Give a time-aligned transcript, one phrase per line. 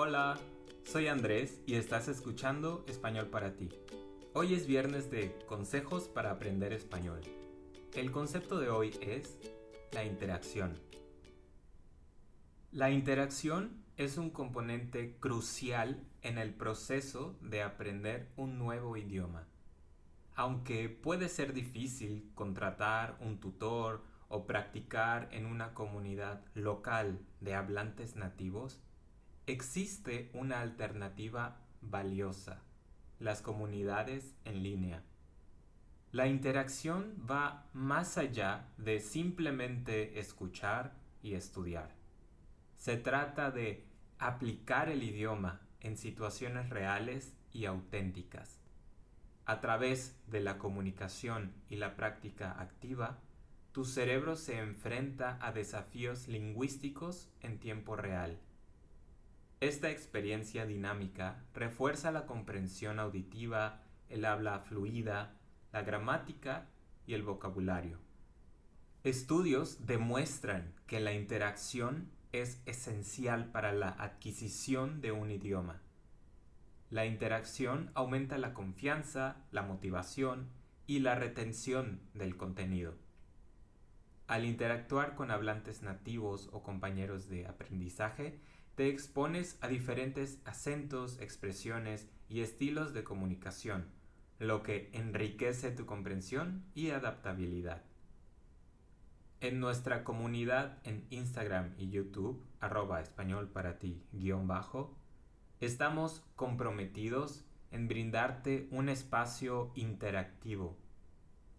[0.00, 0.38] Hola,
[0.84, 3.68] soy Andrés y estás escuchando Español para ti.
[4.32, 7.20] Hoy es viernes de Consejos para aprender español.
[7.94, 9.36] El concepto de hoy es
[9.90, 10.78] la interacción.
[12.70, 19.48] La interacción es un componente crucial en el proceso de aprender un nuevo idioma.
[20.36, 28.14] Aunque puede ser difícil contratar un tutor o practicar en una comunidad local de hablantes
[28.14, 28.80] nativos,
[29.52, 32.60] existe una alternativa valiosa,
[33.18, 35.02] las comunidades en línea.
[36.12, 41.94] La interacción va más allá de simplemente escuchar y estudiar.
[42.76, 43.86] Se trata de
[44.18, 48.60] aplicar el idioma en situaciones reales y auténticas.
[49.46, 53.18] A través de la comunicación y la práctica activa,
[53.72, 58.38] tu cerebro se enfrenta a desafíos lingüísticos en tiempo real
[59.60, 65.36] esta experiencia dinámica refuerza la comprensión auditiva, el habla fluida,
[65.72, 66.68] la gramática
[67.06, 67.98] y el vocabulario.
[69.02, 75.80] Estudios demuestran que la interacción es esencial para la adquisición de un idioma.
[76.90, 80.50] La interacción aumenta la confianza, la motivación
[80.86, 82.94] y la retención del contenido.
[84.26, 88.40] Al interactuar con hablantes nativos o compañeros de aprendizaje,
[88.78, 93.88] te expones a diferentes acentos, expresiones y estilos de comunicación,
[94.38, 97.82] lo que enriquece tu comprensión y adaptabilidad.
[99.40, 104.96] En nuestra comunidad en Instagram y YouTube, arroba español para ti guion bajo,
[105.58, 110.78] estamos comprometidos en brindarte un espacio interactivo.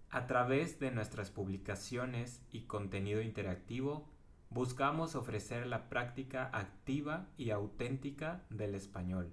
[0.10, 4.08] A través de nuestras publicaciones y contenido interactivo,
[4.50, 9.32] buscamos ofrecer la práctica activa y auténtica del español.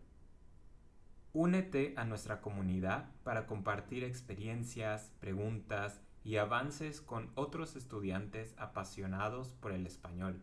[1.32, 9.72] Únete a nuestra comunidad para compartir experiencias, preguntas y avances con otros estudiantes apasionados por
[9.72, 10.42] el español.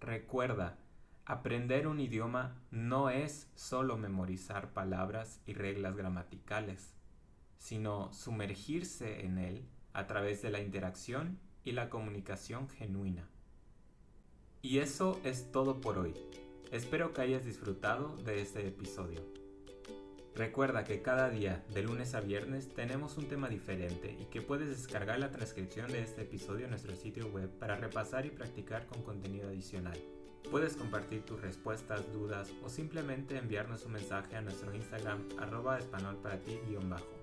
[0.00, 0.78] Recuerda,
[1.24, 6.94] aprender un idioma no es solo memorizar palabras y reglas gramaticales,
[7.58, 13.28] sino sumergirse en él a través de la interacción y la comunicación genuina.
[14.62, 16.14] Y eso es todo por hoy.
[16.72, 19.20] Espero que hayas disfrutado de este episodio.
[20.34, 24.68] Recuerda que cada día, de lunes a viernes, tenemos un tema diferente y que puedes
[24.68, 29.02] descargar la transcripción de este episodio en nuestro sitio web para repasar y practicar con
[29.02, 29.98] contenido adicional.
[30.50, 36.16] Puedes compartir tus respuestas, dudas o simplemente enviarnos un mensaje a nuestro Instagram arroba español
[36.22, 36.58] para ti
[36.88, 37.16] bajo.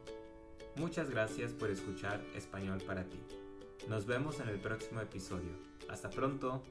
[0.75, 3.19] Muchas gracias por escuchar Español para ti.
[3.87, 5.51] Nos vemos en el próximo episodio.
[5.87, 6.63] Hasta pronto.